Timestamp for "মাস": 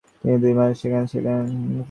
0.53-0.71